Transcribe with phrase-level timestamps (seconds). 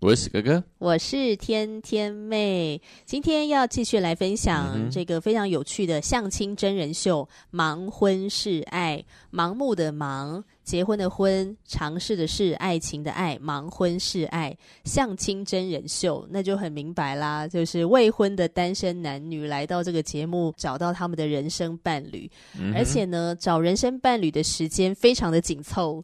[0.00, 2.80] 我是哥哥，我是天天妹。
[3.04, 8.96] 今天要继续来分享这个非常有趣的相亲真人秀《盲婚试爱》。
[9.36, 13.38] 盲目的盲，结婚的婚，尝试的是爱情的爱。
[13.40, 22.28] 盲婚试爱，相亲真人秀，那就很明白啦，就是未婚的单身男女来到这个节目，找到他们的人生伴侣，
[22.58, 26.02] 嗯、而且呢，找人生伴侣的时间非常的紧凑。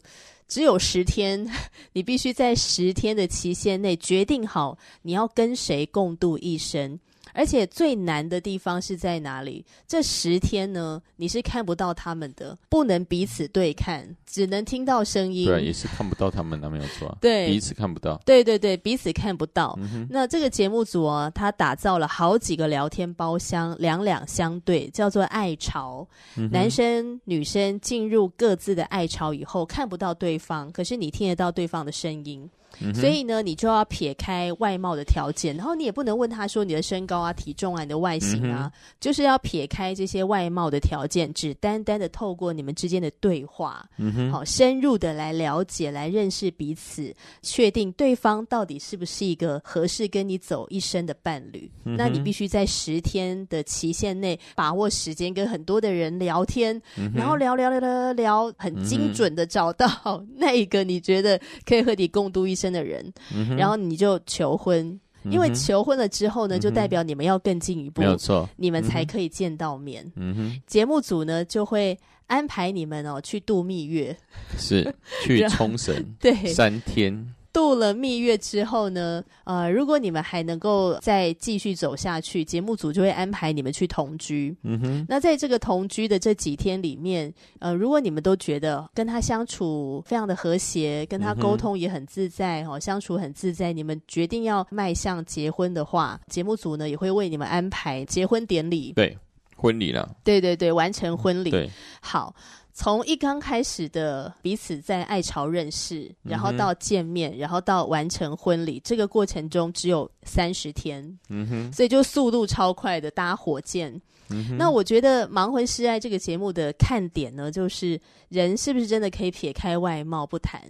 [0.48, 1.48] 只有十天，
[1.94, 6.98] 你必须在十天的期限内决定好你要跟谁共度一生。
[7.36, 9.64] 而且最难的地方是在哪里？
[9.86, 15.44] 这十天呢，你是看不到他们的，不能彼此对看，只能听到声音。
[15.44, 17.16] 对，也是看不到他们，那没有错。
[17.20, 18.20] 对，彼此看不到。
[18.24, 19.78] 对对对，彼此看不到。
[19.82, 26.06] 嗯、那这个节目组啊，他打造了好几个聊天包厢，两两相对，叫做爱巢。
[26.36, 32.48] 嗯、男生女生进入各自的爱巢以后，看不到对方，可是你听得到对方的声音。
[32.80, 51.70] 嗯、所以呢，你就要撇开外貌的条件，然后你也不能问他说你的身高啊、体重啊、你的外形啊，嗯、就是要撇开这些外貌的条件，只单单的透过你们之间的对话，嗯、好深入的来了解、来认识彼此，确定对方到底是不是一个合适跟你走一生的伴侣。
[51.84, 59.88] 嗯、那你必须在十天的期限内把握时间，跟很多的人聊天，嗯、然后聊聊聊聊聊，很精准的找到
[60.36, 70.10] 那一个你觉得可以和你共度一生的人，嗯、然后你就求婚，嗯、因为求婚了之后呢，嗯、就代表你们要更进一步，没有错，你们才可以见到面。
[70.16, 71.96] 嗯、节目组呢就会
[72.26, 74.16] 安排你们哦去度蜜月，
[74.58, 77.34] 是去冲绳，对，三天。
[77.56, 84.54] 度了蜜月之后呢，呃，如果你们还能够再继续走下去，节目组就会安排你们去同居。
[84.62, 98.92] 嗯哼，那在这个同居的这几天里面，呃，如果你们都觉得跟他相处非常的和谐，跟他沟通也很自在，哦，相处很自在，你们决定要迈向结婚的话，节目组呢也会为你们安排结婚典礼。
[98.92, 99.16] 对，
[99.56, 100.14] 婚礼了。
[100.22, 101.50] 对对对，完成婚礼。
[101.50, 101.70] 对，
[102.02, 102.34] 好。
[102.78, 113.98] 从一刚开始的彼此在爱巢认识，然后到见面，嗯、然后到完成婚礼，这个过程中只有三十天，嗯哼，所以就速度超快的搭火箭。
[114.28, 117.98] 嗯、那我觉得《盲婚试爱》这个节目的看点呢，就是
[118.28, 120.60] 人是不是真的可以撇开外貌不谈，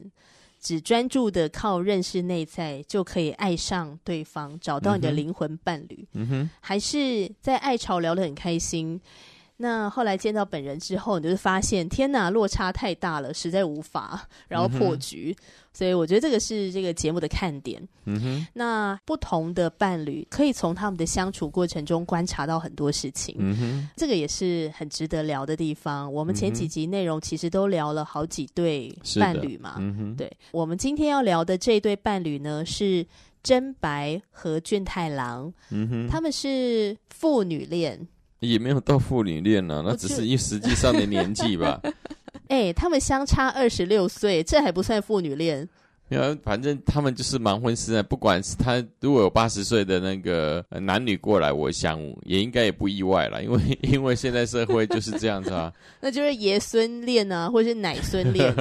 [0.60, 6.06] 只专注的靠认识内在就可以爱上对方，找到你的灵魂伴侣？
[6.12, 9.00] 嗯哼，还是在爱巢聊得很开心？
[9.58, 15.34] 那后来见到本人之后，你就发现天哪，落差太大了，实在无法，然后破局。
[15.38, 17.82] 嗯、所以我觉得这个是这个节目的看点。
[18.04, 18.46] 嗯哼。
[18.52, 23.34] 那不同的伴侣可以从他们的相处过程中观察到很多事情。
[23.38, 23.88] 嗯哼。
[23.96, 26.12] 这个也是很值得聊的地方。
[26.12, 29.76] 我们前几集内容其实都聊了好几对伴侣嘛。
[29.78, 30.16] 嗯哼。
[30.16, 33.06] 对，我们今天要聊的这一对伴侣呢，是
[33.42, 35.50] 真白和俊太郎。
[35.70, 36.08] 嗯哼。
[36.08, 38.06] 他们是父女恋。
[38.40, 41.80] 也没有到父女恋呢，那只是因实际上的年纪吧。
[42.48, 45.68] 哎、欸，他们相差二十六岁，这还不算父女恋。
[46.08, 48.00] 没有，反正他们就是盲婚试爱。
[48.00, 55.72] 不管是他如果有八十岁的那个男女过来，我想也应该也不意外了，因为 因为现在社会就是这样子啊。
[56.00, 58.54] 那就是爷孙恋啊，或者是奶孙恋。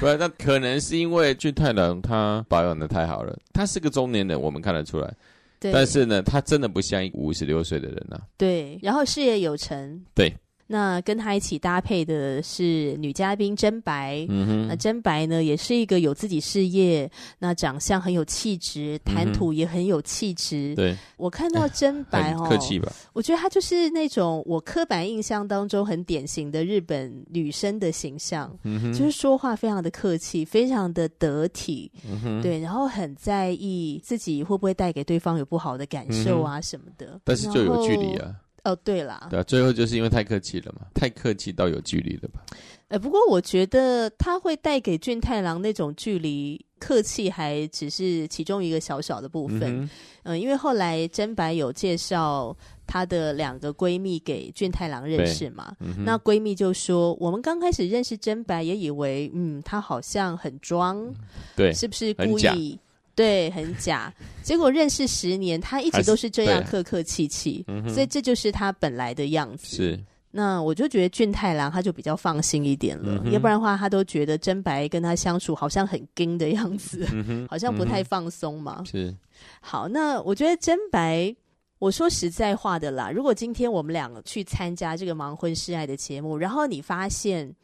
[0.00, 5.12] 不，那可能是因为俊太郎他保养的太好了，他是个中年人，我们看得出来。
[5.60, 8.20] 对但是呢，他真的不像一个五十六岁的人啊。
[8.36, 10.04] 对，然后事业有成。
[10.14, 10.32] 对。
[10.70, 20.74] 那跟他一起搭配的是女嘉宾真白，嗯哼，那真白呢也是一个有自己事业，那长相很有气质，谈吐也很有气质。
[20.74, 22.92] 对、嗯，我看到真白哦，客气吧？
[23.14, 38.34] 我觉得她就是那种我刻板印象当中很典型的日本女生的形象，嗯哼，就是说话非常的客气，非常的得体，嗯哼，对，然后很在意自己会不会带给对方有不好的感受啊什么的，嗯、但是就有距离啊。
[38.68, 42.44] 哦，对啦，对啊，最后就是因为太客气了嘛，太客气到有距离了吧？
[42.88, 49.62] 呃，不过我觉得他会带给俊太郎那种距离，客气还只是其中一个小小的部分。
[49.82, 49.90] 嗯，
[50.22, 52.56] 呃，因为后来真白有介绍
[52.86, 55.76] 她的两个闺蜜给俊太郎认识嘛。
[55.80, 61.06] 嗯、那闺蜜就说：“我们刚开始认识真白，也以为嗯，她好像很装，
[61.54, 62.78] 对，是不是故意？
[63.18, 64.14] 对，很假。
[64.44, 69.76] 结果认识十年，他一直都是这样客客气气，所以这就是他本来的样子。
[69.76, 70.00] 是。
[70.30, 78.84] 那我就觉得俊太郎他就比较放心一点了，嗯、要不然的话，他都觉得真白跟他相处好像很硬的样子，嗯、好像不太放松嘛。
[78.84, 79.12] 是。
[79.60, 81.34] 好，那我觉得真白。
[81.80, 87.54] 我说实在话的啦，如果今天我们两个去参加这个盲婚试爱的节目，然后你发现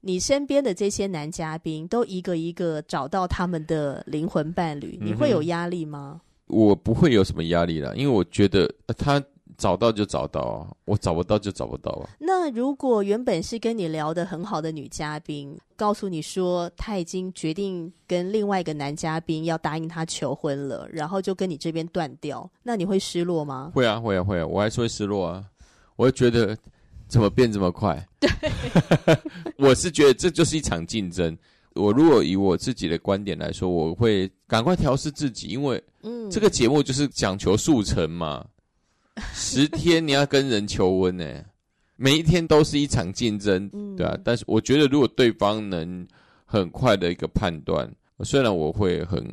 [0.00, 6.20] 你身边的这些男嘉宾都一个一个找到他们的灵魂伴侣，你会有压力吗？
[6.46, 9.22] 我不会有什么压力啦，因为我觉得他。
[9.58, 12.08] 找到就找到啊，我找不到就找不到啊。
[12.18, 23.70] 那如果原本是跟你聊得很好的女嘉宾，告诉你说她已经决定跟另外一个男嘉宾要答应他求婚了，然后就跟你这边断掉，那你会失落吗？
[23.74, 25.44] 会啊，会啊，会啊，我还是会失落啊。
[25.96, 26.56] 我会觉得
[27.10, 28.06] 怎么变这么快？
[28.20, 28.30] 对，
[29.58, 31.36] 我是觉得这就是一场竞争。
[31.74, 38.46] 我如果以我自己的观点来说，我会赶快调试自己，因为嗯，这个节目就是讲求速成嘛。
[39.34, 41.24] 十天你要跟人求婚呢，
[41.96, 44.16] 每一天都是一场竞争，嗯、对啊。
[44.24, 46.06] 但是我觉得，如果对方能
[46.44, 47.90] 很快的一个判断，
[48.24, 49.24] 虽然我会很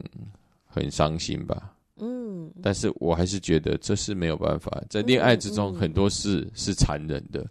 [0.65, 7.45] 很伤心吧，嗯，但是我还是觉得这是没有办法，在恋爱之中很多事是残忍的。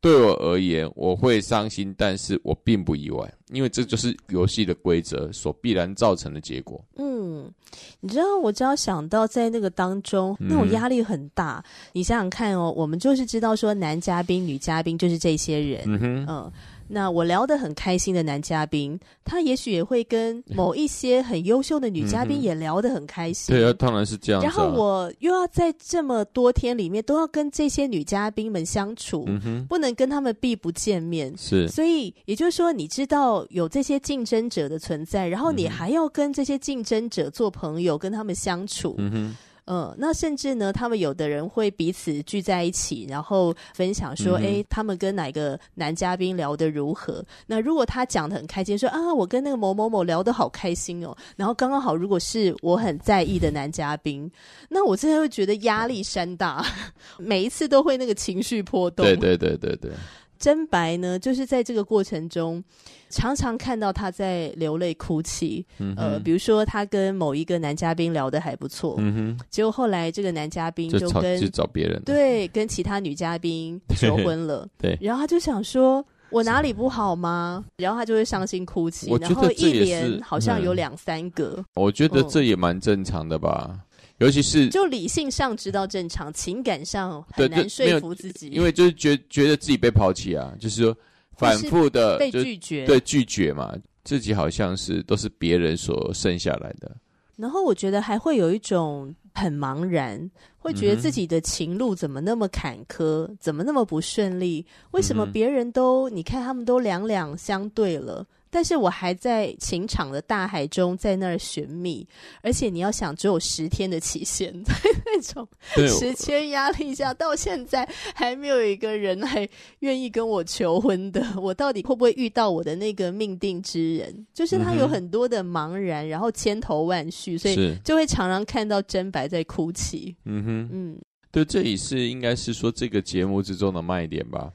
[0.00, 6.82] 对我而言，我会伤心，但是我并不意外，因为这就是游戏的规则所必然造成的结果。
[6.96, 7.52] 嗯，
[8.00, 11.62] 你知道，我只要想到在那个当中，那种压力很大。
[11.66, 16.52] 嗯、你想想看哦，我们就是知道说，男嘉宾、女嘉宾就是这些人，嗯哼，嗯。
[16.92, 23.54] 那我聊得很开心的男嘉宾，他也许也会跟某一些很优秀的女嘉宾也聊得很开心。
[23.54, 24.44] 对啊，当然是这样啊。
[24.44, 31.32] 然后我又要在这么多天里面都要跟这些女嘉宾们相处，嗯，不能跟他们避不见面。
[31.38, 38.96] 是，所以也就是说，你知道有这些竞争者的存在，然后你还要跟这些竞争者做朋友，跟他们相处。
[38.98, 39.36] 嗯哼。
[39.72, 47.24] 嗯，那甚至呢，他们有的人会彼此聚在一起，然后分享说，哎、嗯，他们跟哪个男嘉宾聊得如何？
[47.46, 54.28] 那如果他讲得很开心，说啊，我跟那个某某某聊得好开心哦，然后刚刚好，如果是我很在意的男嘉宾，
[54.68, 56.66] 那我真的会觉得压力山大，
[57.16, 59.06] 每一次都会那个情绪波动。
[59.06, 59.92] 对对对对对。
[60.40, 62.64] 真白呢，就是在这个过程中，
[63.10, 65.64] 常常看到他在流泪哭泣。
[65.78, 74.66] 嗯、呃，比如说他跟某一个男嘉宾聊得还不错，嗯哼，结果后来这个男嘉宾就跟就找别人，对，跟其他女嘉宾 求婚了。
[74.78, 77.62] 对，然后他就想说，我哪里不好吗？
[77.76, 81.56] 然后他就会伤心哭泣，然后一连好像有两三个。
[81.58, 83.78] 嗯、我觉得这也蛮正常的吧。
[84.20, 90.96] 尤其是就理性上知道正常，情感上很难说服自己，因为就是觉觉得自己被抛弃啊，就是说
[91.36, 93.74] 反复的被拒绝，对拒绝嘛，
[94.04, 96.94] 自己好像是都是别人所剩下来的。
[97.36, 104.66] 然后我觉得还会有一种很茫然，会觉得自己的情路怎么那么坎坷，怎么那么不顺利？
[104.90, 108.26] 为什么别人都你看他们都两两相对了？
[108.50, 112.06] 但是我还在情场的大海中，在那儿寻觅，
[112.42, 114.74] 而且你要想，只有十天的期限， 在
[115.06, 115.46] 那种
[115.88, 124.26] 时间压力下，到现在还没有一个人还愿意跟我求婚的，我到底会不会遇到我的那个命定之人？
[124.34, 130.16] 就是他有很多的茫然，然后千头万绪，所以就会常常看到真白在哭泣。
[130.24, 130.98] 嗯哼，嗯，
[131.30, 134.52] 对，这也是应该是说这个节目之中的卖点吧。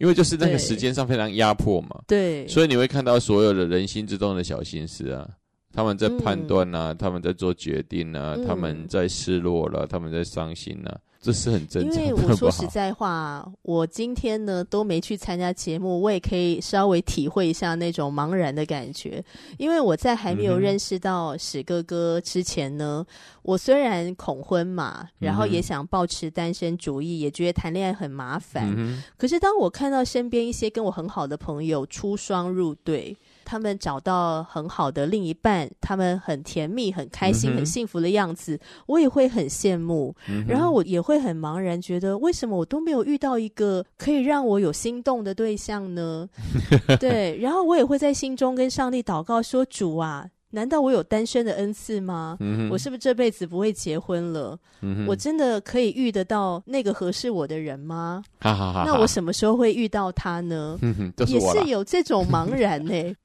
[0.00, 5.28] 因为就是那个时间上非常压迫嘛，对，所以你会看到所有的人心之中的小心思啊，
[5.74, 10.98] 他们在判断啊，嗯、他们在做决定啊，嗯、他们在失落了，他们在伤心啊。
[11.20, 12.02] 这是很正常的。
[12.02, 19.22] 因为我说实在话，我今天呢都没去参加节目，我也可以稍微体会一下那种茫然的感觉。
[19.58, 28.72] 因为我在还没有认识到史哥哥之前呢，嗯、我虽然恐婚嘛，然后也想保持单身主义，也觉得谈恋爱很麻烦。
[28.74, 33.14] 嗯、可是当我看到身边一些跟我很好的朋友出双入对。
[33.50, 40.14] 他们找到很好的另一半，他们很甜蜜、很开心、嗯、很幸福的样子，我也会很羡慕。
[40.28, 46.28] 嗯、然后我也会很茫然，觉得为什么我都没有遇到一个可以让我有心动的对象呢？
[47.00, 52.36] 对，然后我也会在心中跟上帝祷告说：“主啊，难道我有单身的恩赐吗？
[52.38, 54.56] 嗯、我是不是这辈子不会结婚了？
[54.82, 58.22] 嗯、我真的可以遇得到那个合适我的人吗？
[58.38, 60.78] 哈哈哈哈，那我什么时候会遇到他呢？
[60.82, 63.16] 嗯、哼是也是有这种茫然呢、欸。”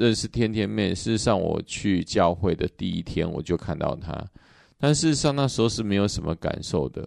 [0.00, 4.18] 认识天天妹，事实上我去教会的第一天我就看到她，
[4.78, 7.06] 但事实上那时候是没有什么感受的，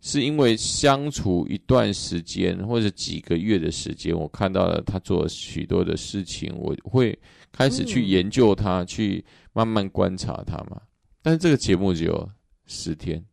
[0.00, 7.16] 是因为相处一段时间或者几个月的时间，我看到了她做了许多的事情，我会
[7.52, 10.82] 开始去研究她，嗯、去慢慢观察她嘛。
[11.22, 12.28] 但是这个节目只有
[12.66, 13.24] 十天，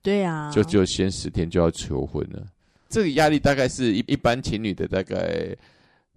[0.00, 2.46] 对啊，就就先十天就要求婚了，
[2.88, 5.56] 这个压力大概是一一般情侣的大概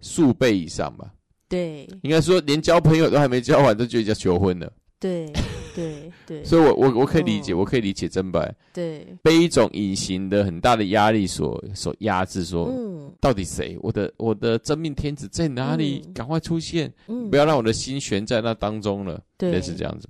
[0.00, 1.12] 数倍以上吧。
[1.48, 4.72] 对，应该说连交朋友都还没交完，就就要求婚了。
[4.98, 5.32] 对。
[5.74, 16.02] 对 对，所以我，我我我可以理解，哦、我可以理解真白，对，被一种隐形的很大的压力所所压制，说，嗯，到底谁，我的我的真命天子在哪里？
[16.12, 20.08] 赶、嗯、快出现，嗯，不要让我的心悬在那当中了，对，类似这样子。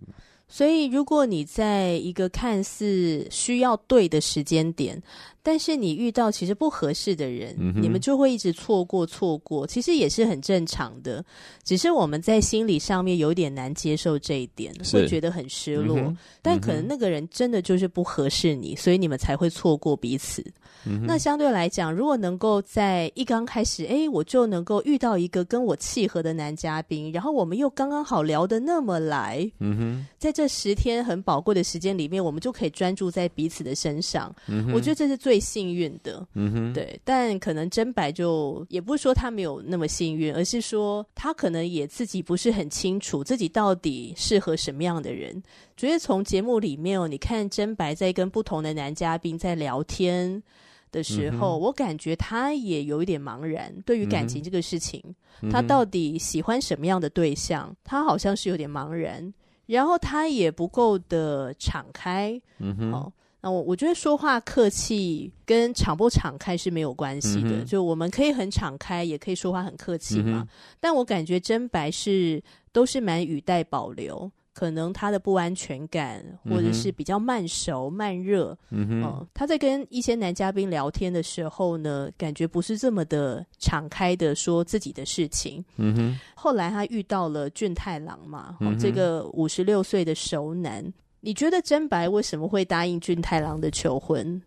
[0.48, 5.00] 所以，如果你在一个看似需要对的时间点，
[5.42, 11.22] 但是你遇到其实不合适的人，嗯、你们就会一直错过错过，其实也是很正常的。
[11.64, 15.98] 只是我们在心理上面有点难接受这一点，会觉得很失落。
[15.98, 20.42] 嗯、但可能那个人真的就是不合适你，所以你们才会错过彼此。
[20.84, 34.34] 嗯、那相对来讲，如果能够在一刚开始，哎，我就能够遇到一个跟我契合的男嘉宾，然后我们又刚刚好聊得那么来，嗯哼，在这十天很宝贵的时间里面，我们就可以专注在彼此的身上。
[34.46, 36.26] 嗯、我觉得这是最幸运的。
[36.34, 36.98] 嗯哼，对。
[37.04, 45.42] 但可能真白就也不是说他没有那么幸运，而是说他可能也自己不是很清楚自己到底适合什么样的人。
[45.78, 50.42] 觉得从节目里面哦，你看真白在跟不同的男嘉宾在聊天
[50.90, 55.00] 的时候，嗯、我感觉他也有一点茫然，对于感情这个事情，
[55.40, 59.32] 嗯、他到底喜欢什么样的对象，他好像是有点茫然。
[59.66, 70.40] 然后他也不够的敞开，嗯哼，哦，那我我觉得说话客气跟敞不敞开是没有关系的，嗯、就我们可以很敞开，也可以说话很客气嘛。
[70.40, 70.48] 嗯、
[70.80, 72.42] 但我感觉真白是
[72.72, 74.28] 都是蛮语带保留。
[74.58, 78.58] 可能他的不安全感，或者是比较慢熟、慢热。
[78.70, 85.64] 嗯哼，呃，他在跟一些男嘉宾聊天的时候呢，感觉不是这么的敞开的说自己的事情。
[85.76, 90.92] 嗯哼，后来他遇到了俊太郎嘛，哦，这个五十六岁的熟男。
[91.20, 94.42] 你觉得真白为什么会答应俊太郎的求婚？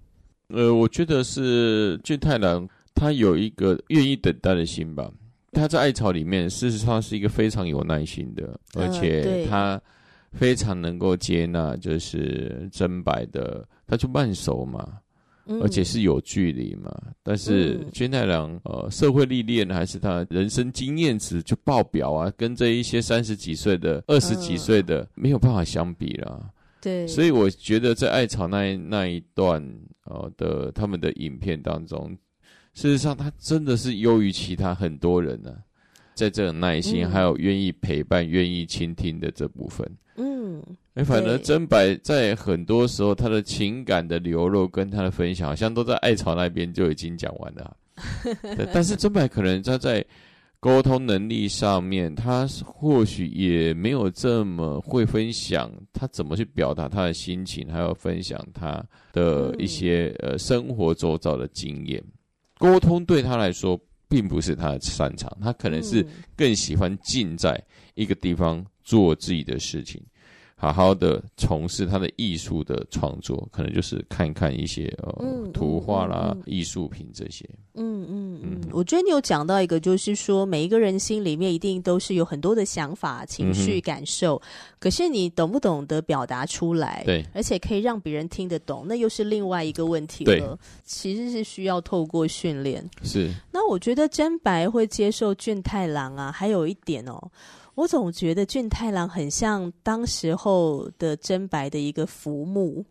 [0.49, 5.09] 呃，我觉得是俊太郎他有一个愿意等待的心吧。
[5.53, 9.81] 他在爱巢里面，事实上是一个非常有耐心的，而且他。
[10.31, 14.97] 呃非常能够接纳，就是真白的，他就慢熟嘛，
[15.45, 16.89] 嗯、而且是有距离嘛。
[17.21, 26.50] 但是君太郎，呃，社会历练还是他人生经验值就爆表啊，跟这一些三十几岁的、二十几岁的、嗯、没有办法相比啦。
[26.81, 29.63] 对，所以我觉得在艾草那一那一段
[30.05, 32.09] 呃的他们的影片当中，
[32.73, 35.59] 事实上他真的是优于其他很多人呢、啊。
[36.21, 40.61] 在这种耐心，还有愿意陪伴、愿、嗯、意倾听的这部分，嗯，
[40.93, 47.75] 哎，反而真白在很多时候，他的情感的流露跟他的分享，好像都在艾草那边就已经讲完了。
[48.55, 50.05] 对， 但是真白可能他在
[50.59, 61.99] 沟通能力上面，他或许也没有这么会分享，他怎么去表达他的心情，还有分享他的一些、嗯、呃生活周遭的经验。
[62.59, 63.75] 沟通对他来说。
[64.11, 67.57] 并不是他的擅长，他可能是更喜欢静在
[67.95, 70.03] 一个地方做自己的事情，
[70.61, 77.43] 好好的从事他的艺术的创作，可能就是看看一些呃、嗯、图画啦、艺术品这些。
[77.73, 84.47] 嗯嗯嗯，我觉得你有讲到一个，就是说每一个人心里面一定都是有很多的想法、情绪、感受，嗯、
[84.79, 87.01] 可是你懂不懂得表达出来？
[87.07, 90.37] 对，而且可以让别人听得懂，那又是另外一个问题了。
[90.37, 92.87] 对，其实是需要透过训练。
[93.01, 93.33] 是。
[93.51, 97.19] 那我觉得真白会接受俊太郎啊，还有一点哦。
[97.75, 102.83] 我总觉得俊太郎很像当时候的真白的一个浮木，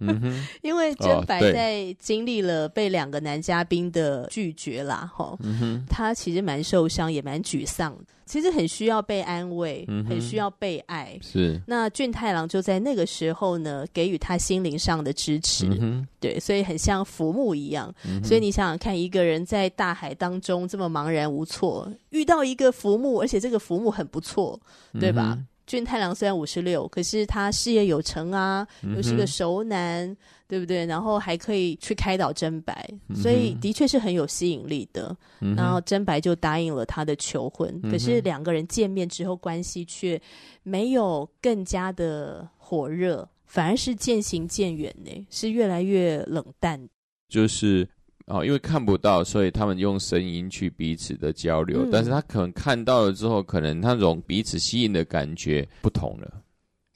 [0.00, 8.15] 嗯、 因为真白在经历了被两个男嘉宾的拒绝啦，哈、哦，嗯、他其实蛮受伤，也蛮沮丧的。
[8.26, 11.18] 其实很需要被安慰，嗯、很需要被爱。
[11.22, 15.66] 是，那俊太郎就在那个时候呢，给予他心灵上的支持。
[15.80, 17.94] 嗯、对，所以很像浮木一样。
[18.04, 24.60] 嗯、所以你想想看，一个人在大海当中这么茫然无措，遇到一个浮木，而且这个浮木很不错，
[25.00, 25.34] 对吧？
[25.38, 28.64] 嗯俊太郎虽然五十六，可是他事业有成啊，
[28.94, 30.16] 又是个熟男，嗯、
[30.48, 30.86] 对不对？
[30.86, 35.16] 然后还可以去开导真白，嗯、所以的确是很有吸引力的。
[35.40, 40.20] 嗯、然后真白就答应了他的求婚，嗯、可是两个人见面之后，关系却
[40.62, 46.88] 没有更加的火热，反而是渐行渐远呢，是越来越冷淡。
[47.28, 47.88] 就是。
[48.28, 51.84] 哦，因为看不到，所以他们用声音去彼此的交流。
[51.84, 56.42] 嗯、但是他可能看到了之后，可能那种彼此吸引的感觉不同了。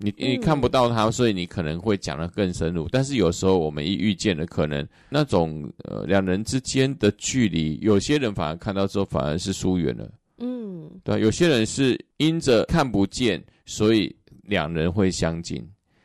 [0.03, 2.89] 你你看不到他，所以你可能会讲的更深入。
[2.91, 10.11] 但是有时候我们一遇见了，可能那种呃两人之间的距离，有些人反而看到之后反而是疏远了。
[10.39, 14.15] 嗯，对，有些人是因着看不见，所以
[14.45, 15.63] 两人会相近。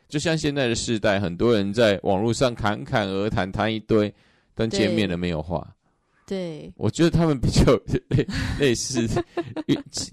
[0.08, 4.12] 就像现在的世代，很多人在网络上侃侃而谈，谈一堆，
[4.54, 5.74] 但见面了没有话。
[6.26, 7.62] 对，我觉得他们比较
[8.10, 8.26] 类
[8.58, 9.08] 类似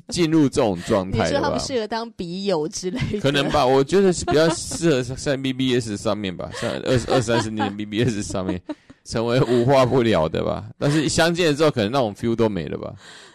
[0.10, 1.26] 进入这种状态。
[1.26, 3.20] 你说他们适合当笔友之类的？
[3.20, 8.62] 可能吧，我觉得是比较适合在 BBS 上面吧，像二二三十年 BBS 上面
[9.04, 10.70] 成为无话不聊的吧。
[10.78, 12.94] 但是相见了之后，可能那种 feel 都没了吧。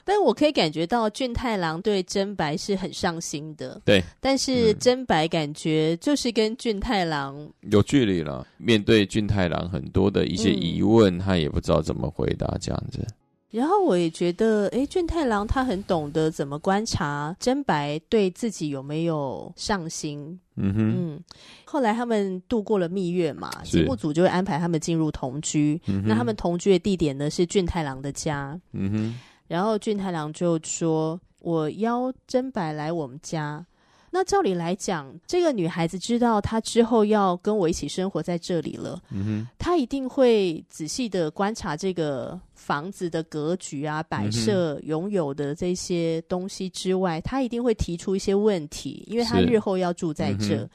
[0.09, 4.03] 但我可以感觉到俊太郎对真白是很上心的，对。
[4.21, 8.47] 但是真白感觉就是跟俊太郎有距离了。
[8.57, 13.07] 面对俊太郎很多的一些疑问，嗯、他也不知道怎么回答，这样子。
[13.51, 20.41] 然后我也觉得，哎，俊太郎他很懂得怎么观察真白对自己有没有上心。
[20.57, 20.95] 嗯哼。
[20.97, 21.21] 嗯。
[21.67, 25.79] 后来他们度过了蜜月嘛，节目组就会安排他们进入同居。
[25.87, 28.59] 嗯、那他们同居的地点呢是俊太郎的家。
[28.73, 29.19] 嗯哼。
[29.49, 33.67] 然后俊太郎就说：“我邀真白来我们家。
[34.11, 50.69] 那照理来讲，这个女孩子知道她之后要跟我一起生活在这里了，嗯，她一定会仔细的观察这个房子的格局啊、摆设、嗯、拥有的这些东西之外，她一定会提出一些问题，因为她日后要住在这。”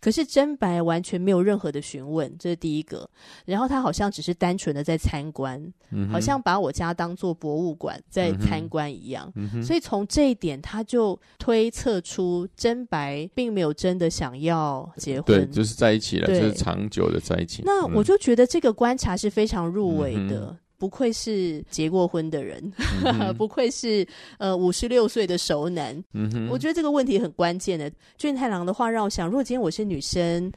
[0.00, 3.08] 可是真白完全没有任何的询问，这是第一个。
[3.44, 9.30] 然后他好像只是单纯的在参观，嗯、好像把我家当做博物馆在参观一样。
[9.36, 17.62] 嗯、所以从这一点，他就推测出真白并没有真的想要结婚，对，就是在一起了，就是长久的在一起。
[17.64, 20.56] 那我就觉得这个观察是非常入微的。
[20.78, 22.72] 嗯不愧是结过婚的人，
[23.04, 24.06] 嗯、 不愧是
[24.38, 25.92] 呃五十六岁的熟男。
[26.14, 27.90] 嗯哼，我觉得这个问题很关键的。
[28.16, 30.52] 俊太郎的话让我想，如果今天我是女生，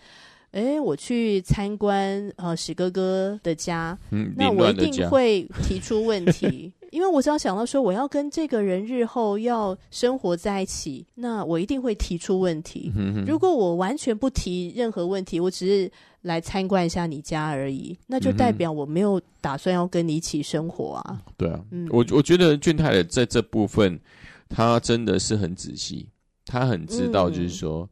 [0.51, 12.91] 哎，我去参观呃史哥哥的家，嗯，那我一定会提出问题， 因为我只要想到说我要跟这个人日后要生活在一起，那我一定会提出问题。
[12.95, 15.91] 嗯哼，如果我完全不提任何问题，我只是。
[16.21, 21.23] 来参观一下你家而已，那就代表我没有打算要跟你一起生活啊。
[21.25, 23.99] 嗯、对啊，嗯，我我觉得俊太的在这部分，
[24.47, 26.07] 他真的是很仔细，
[26.45, 27.89] 他很知道，就是说，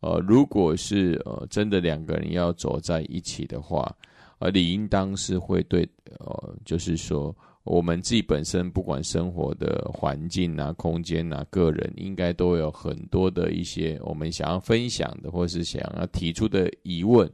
[0.00, 3.90] 嗯、呃，如果是呃真的两个人要走在一起的话，
[4.40, 5.88] 呃，理应当是会对，
[6.18, 17.30] 呃，就是说，我们自己本身不管生活的环境啊、空间啊、个人，应该都有很多的一些我们想要分享的，或是想要提出的疑问。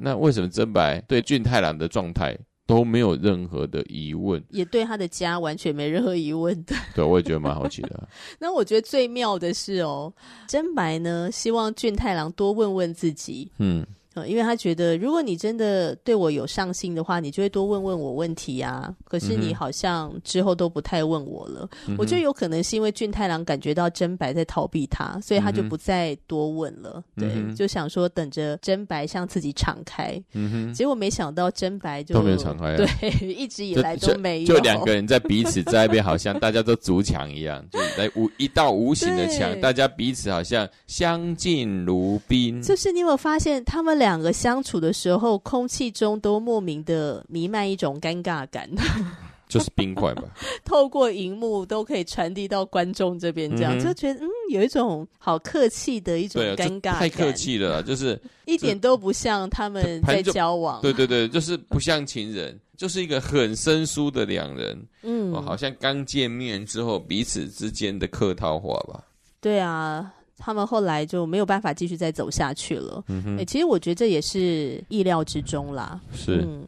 [0.00, 2.36] 那为什么真白对俊太郎的状态
[2.66, 6.74] 都没有任何的疑问，也对他的家完全没任何疑问的？
[6.94, 8.08] 对，我也觉得蛮好奇的。
[8.38, 10.12] 那我觉得最妙的是哦，
[10.46, 13.50] 真白呢，希望俊太郎多问问自己。
[13.58, 13.86] 嗯。
[14.14, 18.92] 呃，因为他觉得，如果你真的对我有上心的话，你就会多问问我问题啊。
[19.04, 21.68] 可是你好像之后都不太问我了。
[21.86, 27.00] 嗯、我觉得有可能是因为俊太郎感觉到真白在逃避他，所以他就不再多问了。
[27.18, 30.20] 嗯、对，就想说等着真白向自己敞开。
[30.32, 30.74] 嗯哼。
[30.74, 34.46] 结果没想到真白就都没有敞开、啊，对，一直以来都没有。
[34.46, 42.60] 就两个人在彼此在那边，好像大家都筑墙一样，就在无一道无形的墙，大家彼此好像相敬如宾。
[42.60, 43.99] 就是你有没有发现他们？
[44.00, 48.66] 两个相处的时候，空气中都莫名的弥漫一种尴尬感，
[49.46, 50.24] 就是冰块吧。
[50.64, 60.80] 透过荧幕都可以传递到观众这边，这样、嗯、就觉得嗯，有一种好客气的一种尴尬感，太客气了，就是 一点都不像他们在交往。
[60.80, 64.82] 对对对，就是不像情人，就是一个很生疏的两人。
[65.02, 69.04] 嗯，好像刚见面之后彼此之间的客套话吧。
[69.42, 70.10] 对啊。
[70.40, 73.04] 他们后来就没有办法继续再走下去了。
[73.08, 76.00] 嗯哼，欸，其实我觉得这也是意料之中啦。
[76.12, 76.66] 是，嗯，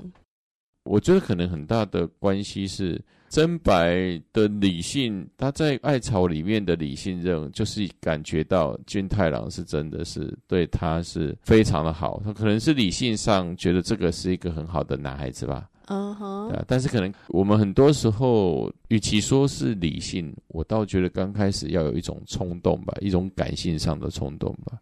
[0.84, 15.66] 我觉得可能很大的关系是真白的理性，他在爱巢里面的理性认，就是感觉到君太郎是真的是对他是非常的好，他可能是理性上觉得这个是一个很好的男孩子吧。
[15.86, 24.78] 嗯哼，但是可能我们很多时候，与其说是理性，我倒觉得刚开始要有一种冲动吧，一种感性上的冲动吧。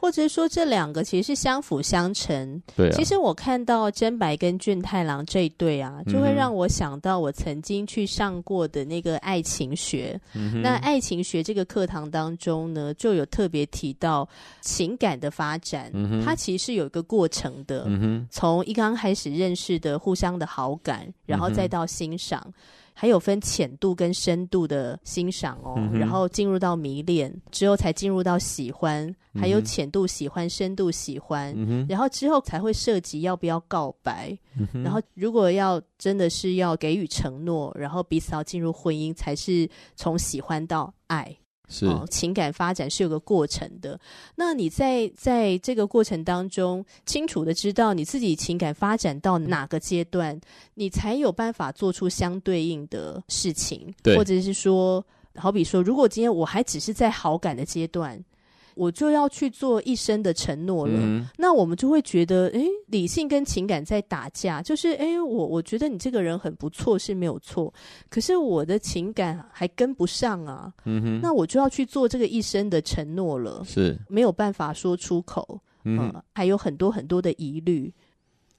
[0.00, 2.62] 或者说这两个其实是相辅相成。
[2.74, 10.18] 对啊，其实我看到真白跟俊太郎这一对啊，就会让我想到我曾经去上过的那个爱情学。
[10.34, 10.62] 嗯。
[10.62, 14.26] 那爱情学这个课堂当中呢，就有特别提到
[14.62, 16.24] 情感的发展，嗯。
[16.24, 17.84] 它其实是有一个过程的。
[17.86, 18.26] 嗯。
[18.30, 22.42] 从一刚开始认识的互相的好感，然后再到欣赏。
[23.00, 34.38] 还有分浅度跟深度的欣赏哦，嗯、然后进入到迷恋之后，才进入到喜欢，还有浅度喜欢、深度喜欢，嗯、然后之后才会涉及要不要告白，
[34.74, 41.34] 嗯、然后如果要真的是要给予承诺，然后彼此要进入婚姻，才是从喜欢到爱。
[41.70, 43.98] 是、哦，情感发展是有个过程的。
[44.34, 50.38] 那你在在这个过程当中，清楚的知道你自己情感发展到哪个阶段，
[50.74, 53.94] 你才有办法做出相对应的事情。
[54.02, 55.02] 对，或者是说，
[55.36, 58.22] 好比说，如果今天我还只是在好感的阶段。
[58.80, 67.70] 我就要去做一生的承诺了，嗯、那我们就会觉得，诶，理性跟情感在打架，就是，诶，我我觉得你这个人很不错是没有错，
[68.08, 73.98] 可是我的情感还跟不上啊，嗯哼，那我就要去做这个一生的承诺了，是。
[74.08, 77.92] 没有办法说出口，嗯、呃，还有很多很多的疑虑，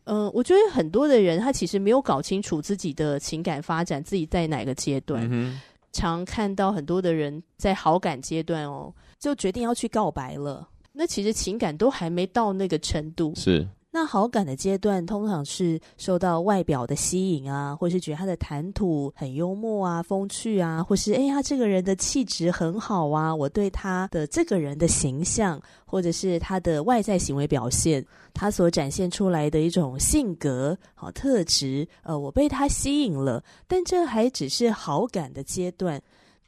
[0.03, 5.59] 嗯、呃，我觉得很多的人他其实没有搞清楚自己的情感发展，自己在哪个阶段，嗯、
[5.91, 8.93] 常看到很多的人在好感阶段哦。
[9.21, 13.31] 就决定要去告白了，那其实情感都还没到那个程度。
[13.35, 28.03] 是，那好感的阶段，通常是受到外表的吸引啊，或是觉得他的谈吐很幽默啊、风趣啊，或是哎，他这个人的气质很好啊，我对他的这个人的形象，或者是他的外在行为表现，
[28.33, 36.01] 他所展现出来的一种性格好特质，呃，我被他吸引了，但这还只是好感的阶段。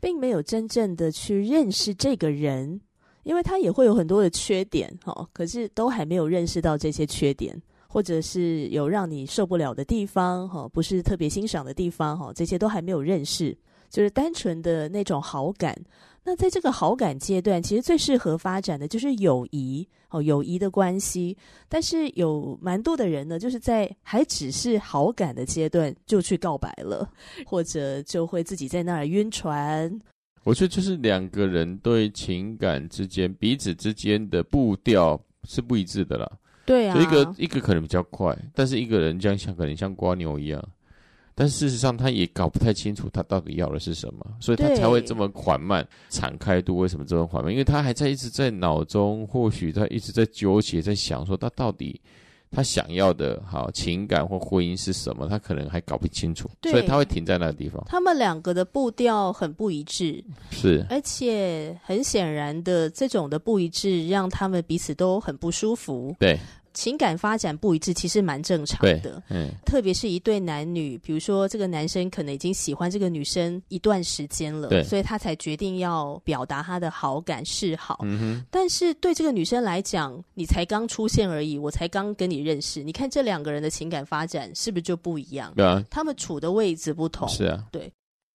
[0.03, 2.81] 并没有真正的去认识这个人，
[3.23, 5.25] 因为他也会有很多的缺点，哈。
[5.31, 13.57] 可是都还没有认识到这些缺点，或者是有让你受不了的地方，哈，不是特别欣赏的地方，哈，这些都还没有认识，
[13.89, 15.73] 就是单纯的那种好感。
[16.25, 21.38] 那在这个好感阶段，其实最适合发展的就是友谊哦，友谊的关系。
[21.67, 27.09] 但是有蛮多的人呢，就是在还只是好感的阶段就去告白了，
[27.45, 29.99] 或者就会自己在那儿晕船。
[30.45, 36.31] 我觉得就是两个人对情感之间彼此之间的步调是不一致的啦。
[36.65, 40.63] 对啊，一个一个可能比较快，但是一个人这样像可能像瓜牛一样。
[41.35, 45.87] 但事实上，他也搞不太清楚他到底要的是什么，所以他才会这么缓慢。
[46.09, 47.51] 敞开度为什么这么缓慢？
[47.51, 51.99] 因为他还在一直在脑中，或许他一直在纠结，在想说他到底
[52.51, 57.83] 他想要的好情感或婚姻是什么，他可能还搞不清楚，所以他会停在那个地方。
[57.87, 66.15] 他们两个的步调很不一致，是，而且很显然的，这种的不一致让他们彼此都很不舒服。
[66.19, 66.37] 对。
[66.73, 69.21] 情感发展不一致，其实蛮正常的。
[69.29, 77.99] 嗯，特别是一对男女，比如说这个男生可能已经喜欢这个女生一段时间了，对，所以他才决定要表达他的好感示好。
[78.03, 78.45] 嗯哼。
[78.49, 85.53] 但是对这个女生来讲，你才刚出现而已，我才刚跟你认识，你看这两个人的情感发展是不是就不一样？
[85.55, 87.27] 对啊，他们处的位置不同。
[87.29, 87.91] 是啊，对。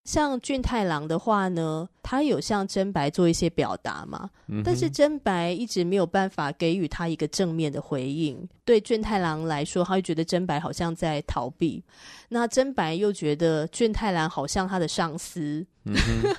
[0.08, 8.48] 像俊太郎的话呢，他有向真白做一些表达嘛，嗯、但是真白一直没有办法给予他一个正面的回应。
[8.64, 11.84] 对俊太郎来说，他会觉得真白好像在逃避，
[12.30, 15.94] 那真白又觉得俊太郎好像他的上司，嗯、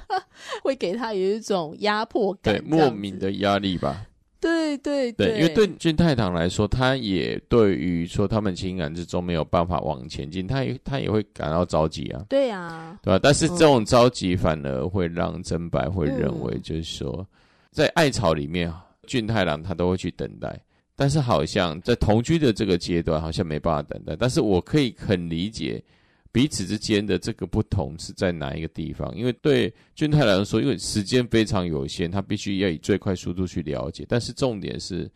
[0.66, 4.04] 会给他有一种压迫感，对，莫名的压力吧。
[4.40, 12.26] 对对对，对，因为对俊太郎来说，他也对于说他们情感之中没有办法往前进，他也他也会感到着急啊。
[12.30, 13.20] 对啊，对吧？
[13.22, 17.26] 但是这种着急反而会让真白会认为，就是说，嗯、
[17.72, 18.74] 在爱巢里面，
[19.08, 20.58] 俊太郎他都会去等待，
[20.96, 24.16] 但是好像在同居的这个阶段，好像没办法等待。
[24.18, 25.84] 但是我可以很理解。
[26.32, 29.12] 彼此之间的这个不同是在哪一个地方？
[29.18, 34.06] 因为对俊太来说，因为时间非常有限，他必须要以最快速度去了解。
[34.08, 35.10] 但是重点是，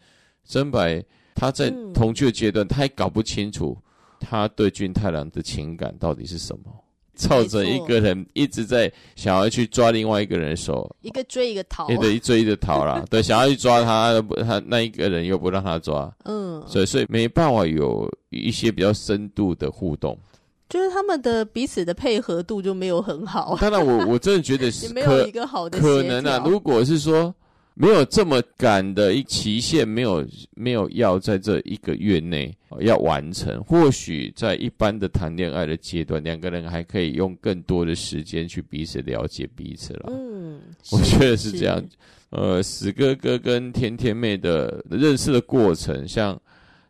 [0.43, 1.04] 真白
[1.36, 3.78] 他在同居的阶段，嗯、他还搞不清楚
[4.19, 6.63] 他对俊太郎的情感到底是什么。
[7.15, 13.06] 凑成一个人一直在想要去抓另外一个人的手，一个追一个逃，一个一追一个逃啦。
[13.08, 20.17] 对，想要去抓他，他那一个人又不让他抓，嗯，所以所以没办法有一些比较深度的互动。
[20.74, 23.56] 就是他们的彼此的配合度就没有很好。
[23.62, 26.44] 当然，我 我真的觉得是没有一个好的可能啊。
[26.48, 27.32] 如果是说
[27.76, 40.12] 没有这么赶的一期限，没有没有要在这一个月内要完成，或许在一般的谈恋爱的阶段，两个人还可以用更多的时间去彼此了解彼此了。
[40.12, 40.60] 嗯，
[40.92, 41.80] 我觉得是这样。
[42.32, 46.36] 呃，史哥哥跟甜甜妹的认识的过程，像。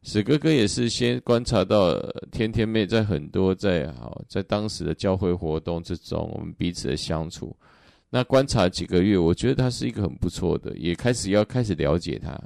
[0.05, 1.97] 史哥哥也是先观察到
[2.29, 7.55] 天天妹在很多在好在当时的教会活动之中，我们彼此的相处。
[8.09, 12.37] 那观察几个月，我觉得他是一个很不错的，也开始要开始了解他。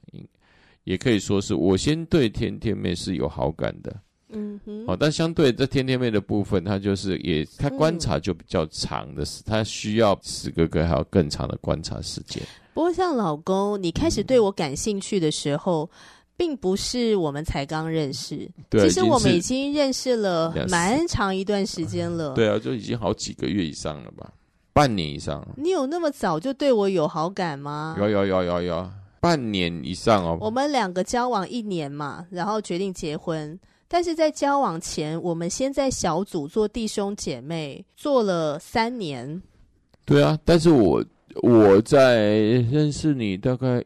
[0.84, 3.94] 也可以说是我先对天天妹是有好感的。
[4.30, 4.86] 嗯哼。
[4.86, 12.42] 好，但相对这天天妹的部分，他就是也他观察就比较长的是，他、嗯、需要史哥哥还有更长的观察时间。
[12.76, 15.90] 不过像老公，你开始对我感兴趣的时候。
[15.92, 22.36] 嗯并不是我们才刚认识，对，其实我们已经认识了蛮长一段时间了。
[22.36, 24.32] 对啊，就已经好几个月以上了吧，
[24.72, 25.46] 半年以上。
[25.58, 27.96] 你有那么早就对我有好感吗？
[28.00, 30.38] 有有有有有，半年以上哦。
[30.40, 33.60] 我们两个交往一年嘛，然后决定结婚。
[33.88, 39.42] 但是在交往前，我们先在小组做弟兄姐妹，做了三年。
[40.06, 41.04] 对啊，但是我
[41.42, 42.28] 我在
[42.70, 43.84] 认识你大概。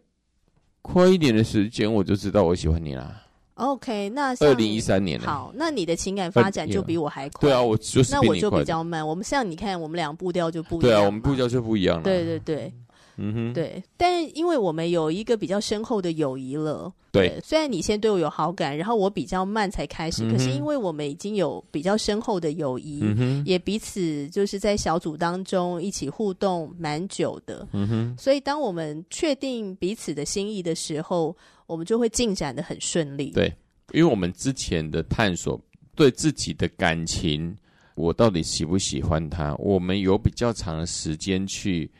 [0.81, 3.15] 快一点的时间，我就知道我喜欢你啦。
[3.55, 7.47] OK，那二零一三年好，那你的情感发展就比我还快。
[7.47, 9.07] 对啊，我就是那我就比较慢。
[9.07, 10.81] 我们像你看，我们俩步调就不一样。
[10.81, 12.03] 对啊，我们步调就不一样了。
[12.03, 12.73] 对对对。
[13.17, 31.35] 嗯哼，对，但因为我们有一个比较深厚的友谊了，对，对，虽然你先对我有好感，然后我比较慢才开始，嗯、可是因为我们已经有比较深厚的友谊，嗯，也彼此就是在小组当中一起互动蛮久的，嗯哼，所以当我们确定彼此的心意的时候，
[31.67, 33.31] 我们就会进展的很顺利。
[33.31, 33.53] 对，
[33.93, 35.59] 因为我们之前的探索，
[35.95, 37.55] 对自己的感情，
[37.95, 41.91] 我到底喜不喜欢他，我们有比较长的时间去。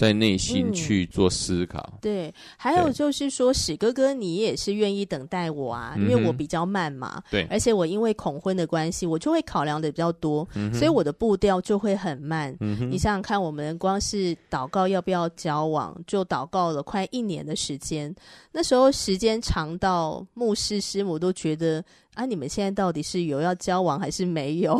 [0.00, 12.56] 在内心去做思考，嗯，对，还有就是说，史哥哥，你也是愿意等待我啊，因为我比较慢嘛，对，而且我因为恐婚的关系，我就会考量的比较多，嗯，所以我的步调就会很慢。
[12.60, 18.14] 嗯，你想想看，我们光是祷告要不要交往，就祷告了快一年的时间，
[18.52, 21.84] 那时候时间长到牧师师母都觉得。
[22.14, 22.26] 啊！
[22.26, 24.76] 你们现在到底是有要交往还是没有？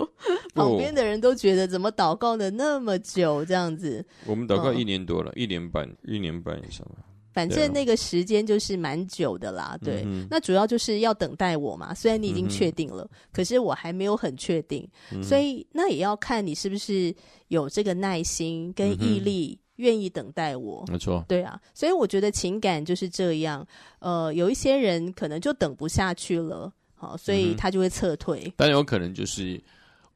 [0.54, 4.04] 旁边的人都觉得怎么祷告的那么久这样子？
[4.26, 6.96] 我们祷告一年多了，嗯、一年半，一年半以上吧。
[7.32, 9.76] 反正那个时间就是蛮久的啦。
[9.82, 11.92] 对、嗯，那主要就是要等待我嘛。
[11.92, 17.12] 虽然你已经确定了、嗯，可是我还没有很确定、嗯，所以那也要看你是不是
[17.48, 19.58] 有这个耐心跟毅力。
[19.76, 23.66] 嗯愿意等待我，没错，对啊，所以我觉得情感就是这样。
[23.98, 28.44] 呃，有一些人可能就等不下去了，好，所以他就会撤退。
[28.46, 29.60] 嗯、但有可能就是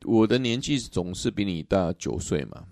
[0.05, 2.62] 我的年纪总是比你大九岁嘛，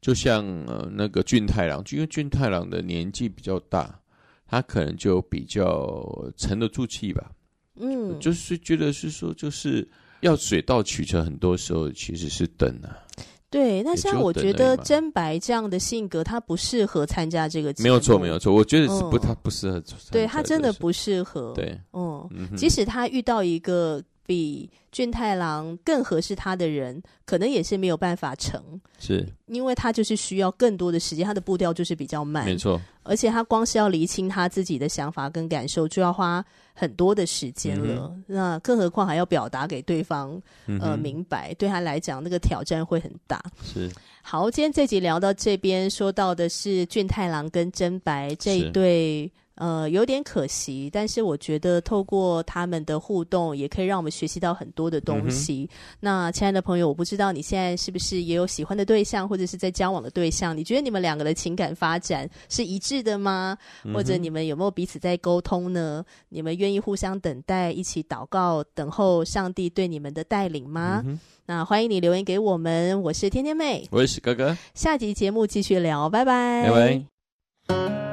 [0.00, 4.00] 就像呃那个俊太郎，因为俊太郎的年纪比较大，
[4.44, 7.30] 他可能就比较沉得住气吧。
[7.76, 9.88] 嗯，就是觉得是说，就是
[10.22, 12.90] 要水到渠成，很多时候其实是等啊。
[13.50, 17.84] 对，那像我觉得真白这样的性格，他不适合参加这个节目。
[17.84, 19.82] 没有错，没有错，我觉得是不，他、嗯、不适合。
[20.10, 21.52] 对，他真的不适合。
[21.54, 28.62] 对，嗯，嗯，即使他遇到一个比俊太郎更合适他的人，可能也是没有办法成。
[28.98, 32.44] 是，因为他就是需要更多的时间，他的步调就是比较慢。
[32.44, 43.42] 没错，而且他光是要厘清他自己的想法跟感受，就要花很多的时间了，嗯，那更何况还要表达给对方，嗯，呃明白，对他来讲那个挑战会很大。
[43.64, 49.32] 是，好，今天这集聊到这边，说到的是俊太郎跟真白这一对。
[49.58, 55.68] 呃，有点可惜，但是我觉得透过他们的互动，也可以让我们学习到很多的东西。
[55.70, 60.56] 嗯、那亲爱的朋友，我不知道你现在是不是也有喜欢的对象，或者是在交往的对象？
[60.56, 63.58] 你觉得你们两个的情感发展是一致的吗？
[63.84, 66.04] 嗯、或者你们有没有彼此在沟通呢？
[66.28, 71.02] 你们愿意互相等待，一起祷告，等候上帝对你们的带领吗？
[71.04, 73.02] 嗯、那欢迎你留言给我们。
[73.02, 77.04] 我是天天妹，我是哥哥，下集节目继续聊，拜拜，拜
[77.66, 78.07] 拜。